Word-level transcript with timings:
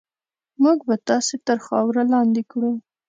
موږ 0.63 0.79
به 0.87 0.95
تاسې 1.09 1.35
تر 1.47 1.57
خاورو 1.65 2.01
لاندې 2.13 2.41
کړو. 2.51 2.71